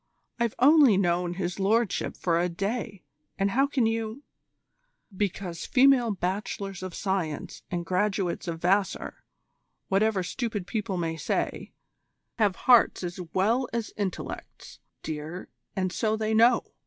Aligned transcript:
I've 0.39 0.55
only 0.57 0.97
known 0.97 1.35
His 1.35 1.59
Lordship 1.59 2.17
for 2.17 2.39
a 2.39 2.49
day, 2.49 3.03
and 3.37 3.51
how 3.51 3.67
can 3.67 3.85
you" 3.85 4.23
"Because 5.15 5.67
female 5.67 6.09
Bachelors 6.09 6.81
of 6.81 6.95
Science 6.95 7.61
and 7.69 7.85
graduates 7.85 8.47
of 8.47 8.59
Vassar, 8.59 9.23
whatever 9.89 10.23
stupid 10.23 10.65
people 10.65 10.97
may 10.97 11.17
say, 11.17 11.71
have 12.39 12.55
hearts 12.65 13.03
as 13.03 13.19
well 13.35 13.69
as 13.73 13.93
intellects, 13.95 14.79
dear, 15.03 15.49
and 15.75 15.93
so 15.93 16.17
they 16.17 16.33
know. 16.33 16.73